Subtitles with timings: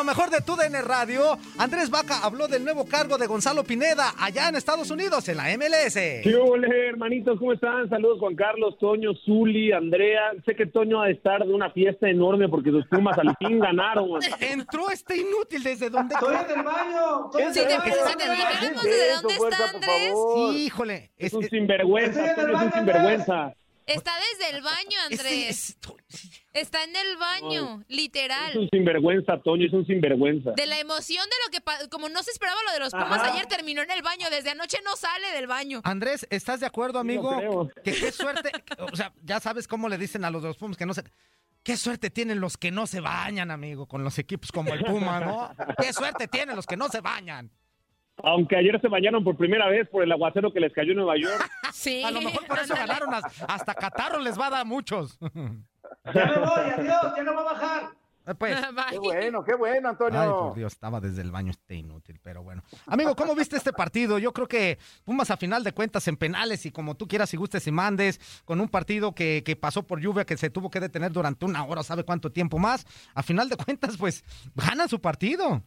[0.00, 4.14] Lo mejor de tu DN Radio, Andrés Vaca habló del nuevo cargo de Gonzalo Pineda
[4.18, 5.92] allá en Estados Unidos, en la MLS.
[6.22, 7.38] ¿Qué ole, hermanitos?
[7.38, 7.86] ¿Cómo están?
[7.90, 10.32] Saludos Juan Carlos, Toño, Zuli, Andrea.
[10.46, 13.58] Sé que Toño ha de estar de una fiesta enorme porque sus Pumas al fin
[13.60, 14.08] ganaron.
[14.40, 16.14] Entró este inútil desde donde...
[16.14, 17.30] ¡Estoy en el baño!
[17.36, 18.04] ¿Qué ¡Estoy en te el pasa?
[18.04, 18.16] baño!
[18.16, 20.14] ¿Qué dijéramos es eso, dónde está Andrés.
[20.54, 21.10] Híjole.
[21.18, 23.52] Es un sinvergüenza, Toño es un sinvergüenza.
[23.90, 25.76] Está desde el baño, Andrés.
[26.52, 28.50] Está en el baño, literal.
[28.50, 30.52] Es un sinvergüenza, Toño, es un sinvergüenza.
[30.52, 33.32] De la emoción de lo que, como no se esperaba lo de los Pumas Ajá.
[33.32, 34.28] ayer, terminó en el baño.
[34.30, 35.80] Desde anoche no sale del baño.
[35.84, 37.36] Andrés, ¿estás de acuerdo, amigo?
[37.36, 37.70] creo.
[37.84, 40.76] que qué suerte, o sea, ya sabes cómo le dicen a los de los Pumas
[40.76, 41.04] que no se...
[41.62, 45.20] Qué suerte tienen los que no se bañan, amigo, con los equipos como el Puma,
[45.20, 45.54] ¿no?
[45.78, 47.50] Qué suerte tienen los que no se bañan.
[48.24, 51.16] Aunque ayer se bañaron por primera vez por el aguacero que les cayó en Nueva
[51.16, 51.48] York.
[51.72, 52.02] Sí.
[52.04, 55.16] A lo mejor por eso ganaron, as- hasta catarro les va a dar a muchos.
[56.14, 56.70] ¡Ya me voy!
[56.78, 57.12] ¡Adiós!
[57.16, 57.82] ¡Ya no va a bajar!
[58.26, 58.84] Eh, Pues, Bye.
[58.90, 60.20] Qué bueno, qué bueno, Antonio.
[60.20, 62.62] Ay, por Dios, estaba desde el baño este inútil, pero bueno.
[62.86, 64.18] Amigo, ¿cómo viste este partido?
[64.18, 67.36] Yo creo que Pumas a final de cuentas en penales y como tú quieras y
[67.36, 70.80] gustes y mandes, con un partido que, que pasó por lluvia, que se tuvo que
[70.80, 72.84] detener durante una hora, sabe cuánto tiempo más.
[73.14, 74.22] A final de cuentas, pues,
[74.54, 75.62] gana su partido.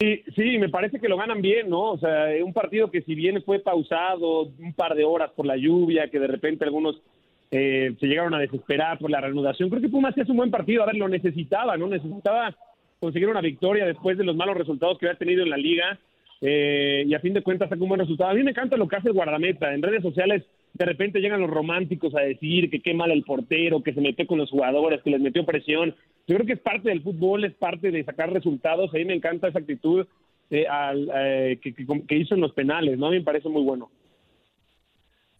[0.00, 1.90] Sí, sí, me parece que lo ganan bien, ¿no?
[1.90, 5.58] O sea, un partido que si bien fue pausado un par de horas por la
[5.58, 7.02] lluvia, que de repente algunos
[7.50, 10.82] eh, se llegaron a desesperar por la reanudación, creo que Pumas hace un buen partido,
[10.82, 11.86] a ver, lo necesitaba, ¿no?
[11.86, 12.56] Necesitaba
[12.98, 15.98] conseguir una victoria después de los malos resultados que había tenido en la liga
[16.40, 18.30] eh, y a fin de cuentas sacó un buen resultado.
[18.30, 21.40] A mí me encanta lo que hace el guardameta, en redes sociales de repente llegan
[21.40, 25.02] los románticos a decir que qué mal el portero, que se metió con los jugadores,
[25.02, 25.94] que les metió presión.
[26.30, 28.94] Yo creo que es parte del fútbol, es parte de sacar resultados.
[28.94, 30.06] A mí me encanta esa actitud
[30.48, 33.08] eh, al- eh, que, hizo en los penales, ¿no?
[33.08, 33.90] A mí me parece muy bueno.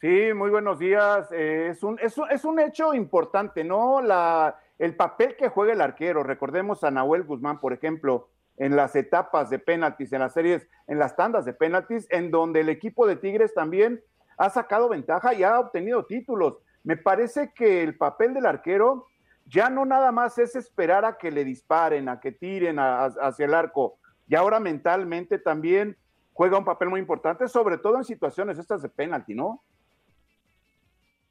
[0.00, 1.30] Sí, muy buenos días.
[1.30, 4.02] Eh, es, un, es, es un hecho importante, ¿no?
[4.02, 6.24] La, el papel que juega el arquero.
[6.24, 10.98] Recordemos a Nahuel Guzmán, por ejemplo, en las etapas de penaltis, en las series, en
[10.98, 14.00] las tandas de penaltis, en donde el equipo de Tigres también
[14.38, 16.56] ha sacado ventaja y ha obtenido títulos.
[16.82, 19.06] Me parece que el papel del arquero
[19.50, 23.14] ya no nada más es esperar a que le disparen, a que tiren a- a-
[23.22, 23.98] hacia el arco.
[24.28, 25.97] Y ahora mentalmente también
[26.32, 29.62] juega un papel muy importante, sobre todo en situaciones estas de penalti, ¿no?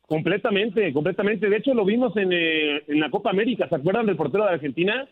[0.06, 1.50] Completamente, completamente.
[1.50, 3.70] De hecho, lo vimos en, eh, en la Copa América.
[3.70, 5.08] ¿Se acuerdan del portero de Argentina?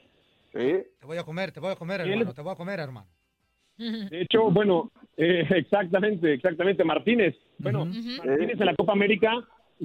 [0.51, 0.83] Sí.
[0.99, 3.07] Te voy a comer, te voy a comer, hermano, te voy a comer, hermano.
[3.77, 6.83] De hecho, bueno, eh, exactamente, exactamente.
[6.83, 7.35] Martínez.
[7.59, 9.31] Bueno, Martínez en la Copa América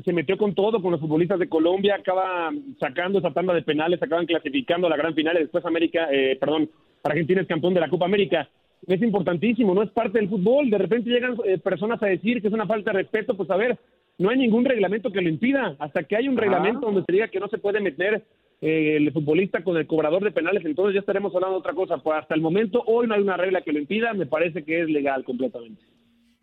[0.05, 2.51] se metió con todo, con los futbolistas de Colombia, acaba
[2.81, 6.37] sacando esa tanda de penales, acaban clasificando a la gran final y después América, eh,
[6.41, 6.71] perdón,
[7.03, 8.49] Argentina es campeón de la Copa América.
[8.87, 10.71] Es importantísimo, no es parte del fútbol.
[10.71, 13.57] De repente llegan eh, personas a decir que es una falta de respeto, pues a
[13.57, 13.79] ver,
[14.19, 15.77] no hay ningún reglamento que lo impida.
[15.79, 18.25] Hasta que hay un reglamento donde se diga que no se puede meter
[18.61, 21.99] eh, el futbolista con el cobrador de penales, entonces ya estaremos hablando de otra cosa.
[21.99, 24.83] Pues hasta el momento, hoy no hay una regla que lo impida, me parece que
[24.83, 25.83] es legal completamente.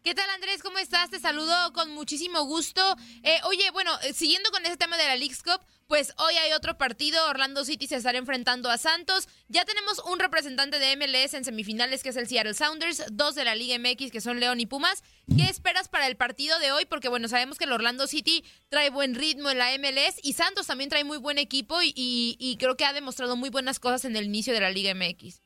[0.01, 0.63] ¿Qué tal Andrés?
[0.63, 1.09] ¿Cómo estás?
[1.09, 2.81] Te saludo con muchísimo gusto.
[3.21, 6.53] Eh, oye, bueno, eh, siguiendo con ese tema de la League's Cup, pues hoy hay
[6.53, 9.27] otro partido, Orlando City se estará enfrentando a Santos.
[9.49, 13.43] Ya tenemos un representante de MLS en semifinales que es el Seattle Sounders, dos de
[13.43, 15.03] la Liga MX que son León y Pumas.
[15.35, 16.85] ¿Qué esperas para el partido de hoy?
[16.85, 20.67] Porque bueno, sabemos que el Orlando City trae buen ritmo en la MLS y Santos
[20.67, 21.93] también trae muy buen equipo y,
[22.39, 25.41] y creo que ha demostrado muy buenas cosas en el inicio de la Liga MX.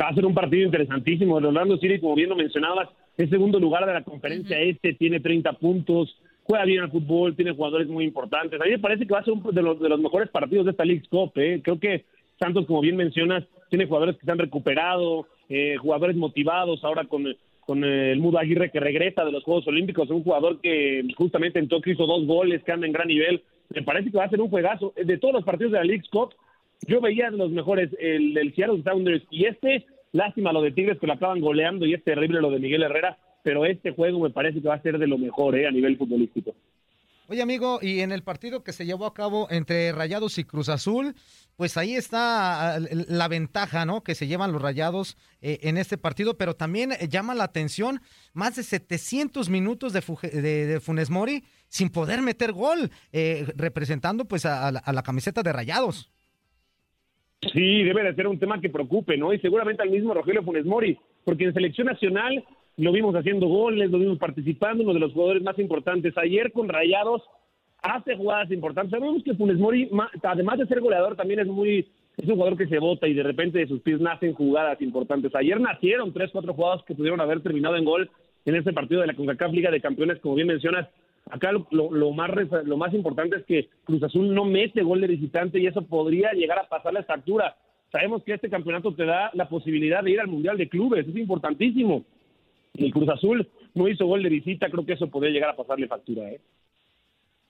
[0.00, 1.38] Va a ser un partido interesantísimo.
[1.38, 2.88] El Orlando City, como bien lo mencionabas,
[3.18, 7.52] es segundo lugar de la conferencia este, tiene 30 puntos, juega bien al fútbol, tiene
[7.52, 8.60] jugadores muy importantes.
[8.60, 10.64] A mí me parece que va a ser uno de los, de los mejores partidos
[10.64, 11.32] de esta League Cup.
[11.34, 11.60] ¿eh?
[11.62, 12.04] Creo que
[12.38, 17.24] Santos, como bien mencionas, tiene jugadores que se han recuperado, eh, jugadores motivados ahora con,
[17.66, 21.68] con el Mudo Aguirre que regresa de los Juegos Olímpicos, un jugador que justamente en
[21.68, 23.42] Tokio hizo dos goles, que anda en gran nivel.
[23.70, 24.94] Me parece que va a ser un juegazo.
[24.96, 26.34] De todos los partidos de la League Cup,
[26.86, 31.06] yo veía los mejores, el del Seattle Sounders y este, Lástima lo de Tigres que
[31.06, 34.60] lo acaban goleando y es terrible lo de Miguel Herrera, pero este juego me parece
[34.60, 35.66] que va a ser de lo mejor ¿eh?
[35.66, 36.54] a nivel futbolístico.
[37.30, 40.70] Oye, amigo, y en el partido que se llevó a cabo entre Rayados y Cruz
[40.70, 41.14] Azul,
[41.56, 44.02] pues ahí está ah, la ventaja, ¿no?
[44.02, 48.00] Que se llevan los Rayados eh, en este partido, pero también eh, llama la atención
[48.32, 50.00] más de 700 minutos de,
[50.40, 56.10] de, Funes Mori sin poder meter gol, representando pues a la camiseta de Rayados.
[57.40, 59.32] Sí, debe de ser un tema que preocupe, ¿no?
[59.32, 62.44] Y seguramente al mismo Rogelio Funes Mori, porque en selección nacional
[62.76, 66.16] lo vimos haciendo goles, lo vimos participando, uno de los jugadores más importantes.
[66.18, 67.22] Ayer con Rayados
[67.82, 68.90] hace jugadas importantes.
[68.90, 69.88] Sabemos que Funes Mori,
[70.22, 71.86] además de ser goleador, también es muy
[72.18, 75.32] es un jugador que se bota y de repente de sus pies nacen jugadas importantes.
[75.36, 78.10] Ayer nacieron tres, cuatro jugadas que pudieron haber terminado en gol
[78.44, 80.88] en ese partido de la CONCACAF Liga de Campeones, como bien mencionas.
[81.30, 82.30] Acá lo, más,
[82.64, 86.32] lo más importante es que Cruz Azul no mete gol de visitante y eso podría
[86.32, 87.56] llegar a pasar la factura.
[87.92, 91.16] Sabemos que este campeonato te da la posibilidad de ir al Mundial de Clubes, es
[91.16, 92.04] importantísimo.
[92.74, 95.88] Y Cruz Azul no hizo gol de visita, creo que eso podría llegar a pasarle
[95.88, 96.30] factura.
[96.30, 96.40] ¿eh?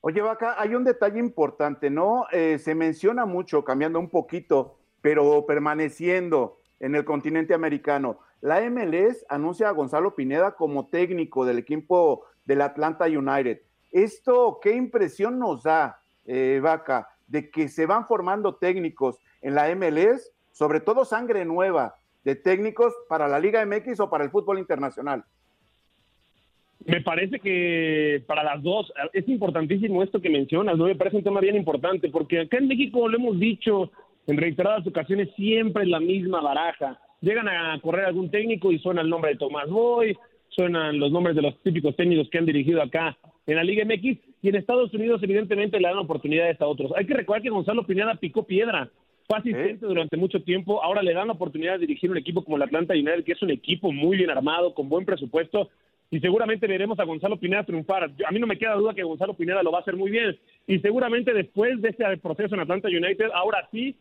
[0.00, 2.26] Oye, Vaca, hay un detalle importante, ¿no?
[2.32, 8.20] Eh, se menciona mucho, cambiando un poquito, pero permaneciendo en el continente americano.
[8.40, 13.60] La MLS anuncia a Gonzalo Pineda como técnico del equipo del Atlanta United.
[13.92, 19.74] ¿Esto qué impresión nos da, eh, Vaca, de que se van formando técnicos en la
[19.74, 21.94] MLS, sobre todo sangre nueva
[22.24, 25.24] de técnicos para la Liga MX o para el fútbol internacional?
[26.84, 30.84] Me parece que para las dos es importantísimo esto que mencionas, ¿no?
[30.84, 33.90] Me parece un tema bien importante, porque acá en México lo hemos dicho
[34.26, 37.00] en reiteradas ocasiones, siempre es la misma baraja.
[37.20, 40.16] Llegan a correr algún técnico y suena el nombre de Tomás Boy,
[40.50, 43.16] suenan los nombres de los típicos técnicos que han dirigido acá
[43.48, 46.92] en la Liga MX y en Estados Unidos evidentemente le dan oportunidades a otros.
[46.94, 48.90] Hay que recordar que Gonzalo Pineda picó piedra,
[49.26, 52.56] fue asistente durante mucho tiempo, ahora le dan la oportunidad de dirigir un equipo como
[52.58, 55.70] el Atlanta United, que es un equipo muy bien armado, con buen presupuesto,
[56.10, 58.04] y seguramente veremos a Gonzalo Pineda triunfar.
[58.04, 60.38] A mí no me queda duda que Gonzalo Pineda lo va a hacer muy bien,
[60.66, 63.96] y seguramente después de este proceso en Atlanta United, ahora sí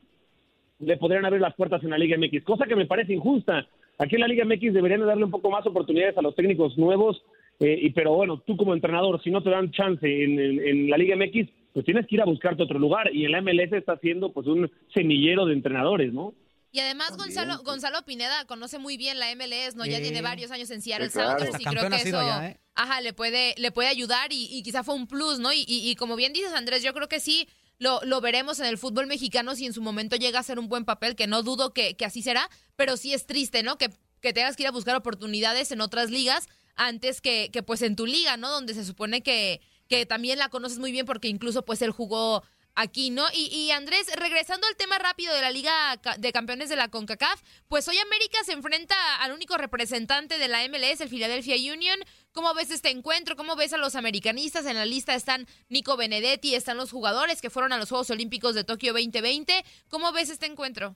[0.79, 3.65] le podrían abrir las puertas en la Liga MX, cosa que me parece injusta.
[3.97, 7.23] Aquí en la Liga MX deberían darle un poco más oportunidades a los técnicos nuevos,
[7.59, 11.15] eh, y, pero bueno, tú como entrenador, si no te dan chance en, la Liga
[11.15, 14.31] MX, pues tienes que ir a buscarte otro lugar, y en la MLS está haciendo
[14.31, 16.33] pues un semillero de entrenadores, ¿no?
[16.71, 19.85] Y además Gonzalo, Gonzalo Pineda conoce muy bien la MLS, ¿no?
[19.85, 22.59] Ya tiene varios años en Seattle Sounders y creo que eso ¿eh?
[22.75, 25.51] ajá, le puede, le puede ayudar y, quizá fue un plus, ¿no?
[25.53, 27.47] Y, y, como bien dices, Andrés, yo creo que sí
[27.79, 30.67] lo, lo, veremos en el fútbol mexicano si en su momento llega a ser un
[30.67, 33.77] buen papel, que no dudo que, que así será, pero sí es triste, ¿no?
[33.77, 33.89] Que,
[34.21, 36.47] que tengas que ir a buscar oportunidades en otras ligas
[36.77, 38.49] antes que, que pues en tu liga, ¿no?
[38.49, 42.43] Donde se supone que, que también la conoces muy bien porque incluso pues él jugó
[42.77, 43.25] aquí, ¿no?
[43.33, 47.41] Y, y, Andrés, regresando al tema rápido de la Liga de Campeones de la CONCACAF,
[47.67, 51.99] pues hoy América se enfrenta al único representante de la MLS, el Philadelphia Union.
[52.33, 53.35] ¿Cómo ves este encuentro?
[53.35, 54.67] ¿Cómo ves a los americanistas?
[54.67, 58.53] En la lista están Nico Benedetti, están los jugadores que fueron a los Juegos Olímpicos
[58.53, 59.65] de Tokio 2020.
[59.89, 60.95] ¿Cómo ves este encuentro?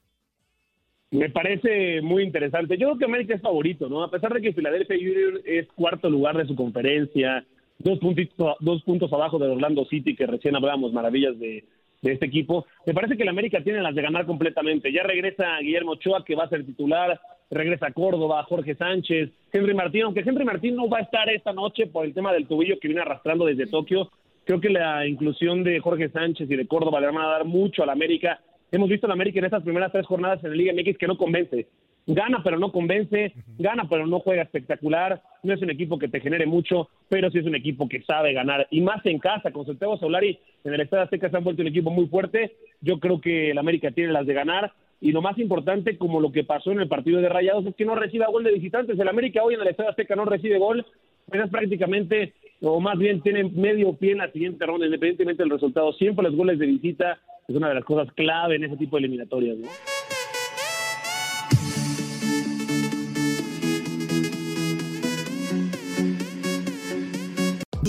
[1.12, 2.78] Me parece muy interesante.
[2.78, 4.02] Yo creo que América es favorito, ¿no?
[4.02, 7.46] A pesar de que Philadelphia Union es cuarto lugar de su conferencia,
[7.80, 11.66] dos, puntitos, dos puntos abajo de Orlando City, que recién hablábamos maravillas de,
[12.02, 12.66] este equipo.
[12.86, 14.92] Me parece que el América tiene las de ganar completamente.
[14.92, 17.20] Ya regresa Guillermo Ochoa, que va a ser titular,
[17.52, 21.88] regresa Córdoba, Jorge Sánchez, Henry Martín, aunque Henry Martín no va a estar esta noche
[21.88, 24.10] por el tema del tubillo que viene arrastrando desde Tokio.
[24.46, 27.84] Creo que la inclusión de Jorge Sánchez y de Córdoba le van a dar mucho
[27.84, 28.40] al América.
[28.72, 31.18] Hemos visto al América en estas primeras tres jornadas en la Liga MX que no
[31.18, 31.68] convence.
[32.08, 36.22] gana pero no convence, gana pero no juega espectacular, no es un equipo que te
[36.22, 39.66] genere mucho, pero sí es un equipo que sabe ganar, y más en casa, con
[39.66, 43.20] Santiago Solari en el Estadio Azteca se han vuelto un equipo muy fuerte, yo creo
[43.20, 46.72] que el América tiene las de ganar, y lo más importante, como lo que pasó
[46.72, 49.56] en el partido de Rayados, es que no reciba gol de visitantes, el América hoy
[49.56, 50.86] en el Estadio Azteca no recibe gol,
[51.28, 55.52] pues es prácticamente, o más bien tiene medio pie en la siguiente ronda, independientemente del
[55.52, 58.98] resultado, siempre los goles de visita es una de las cosas clave en ese tipo
[58.98, 59.68] de eliminatorias, ¿no?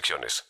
[0.00, 0.44] restricciones.